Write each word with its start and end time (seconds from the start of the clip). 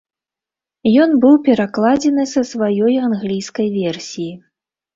Ён 1.05 1.13
быў 1.25 1.35
перакладзены 1.49 2.27
са 2.33 2.41
сваёй 2.55 2.99
англійскай 3.11 3.73
версіі. 3.79 4.29